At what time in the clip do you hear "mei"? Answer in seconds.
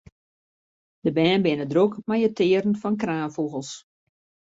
2.07-2.21